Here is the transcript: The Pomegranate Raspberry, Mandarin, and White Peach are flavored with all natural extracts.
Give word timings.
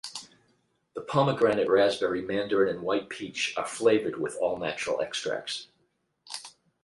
The 0.95 1.01
Pomegranate 1.01 1.69
Raspberry, 1.69 2.23
Mandarin, 2.23 2.73
and 2.75 2.81
White 2.83 3.07
Peach 3.07 3.53
are 3.55 3.67
flavored 3.67 4.17
with 4.19 4.35
all 4.41 4.57
natural 4.57 4.99
extracts. 4.99 5.67